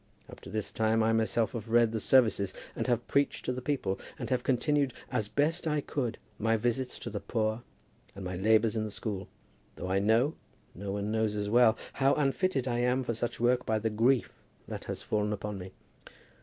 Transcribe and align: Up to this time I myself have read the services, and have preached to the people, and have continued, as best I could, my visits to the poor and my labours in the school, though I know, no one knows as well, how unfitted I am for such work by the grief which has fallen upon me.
Up 0.27 0.41
to 0.41 0.49
this 0.49 0.71
time 0.71 1.03
I 1.03 1.13
myself 1.13 1.51
have 1.51 1.69
read 1.69 1.91
the 1.91 1.99
services, 1.99 2.55
and 2.75 2.87
have 2.87 3.07
preached 3.07 3.45
to 3.45 3.51
the 3.53 3.61
people, 3.61 3.99
and 4.17 4.31
have 4.31 4.41
continued, 4.41 4.95
as 5.11 5.27
best 5.27 5.67
I 5.67 5.79
could, 5.79 6.17
my 6.39 6.57
visits 6.57 6.97
to 6.97 7.11
the 7.11 7.19
poor 7.19 7.61
and 8.15 8.25
my 8.25 8.35
labours 8.35 8.75
in 8.75 8.83
the 8.83 8.89
school, 8.89 9.27
though 9.75 9.91
I 9.91 9.99
know, 9.99 10.33
no 10.73 10.91
one 10.91 11.11
knows 11.11 11.35
as 11.35 11.51
well, 11.51 11.77
how 11.93 12.15
unfitted 12.15 12.67
I 12.67 12.79
am 12.79 13.03
for 13.03 13.13
such 13.13 13.39
work 13.39 13.63
by 13.63 13.77
the 13.77 13.91
grief 13.91 14.33
which 14.65 14.85
has 14.85 15.03
fallen 15.03 15.31
upon 15.33 15.59
me. 15.59 15.71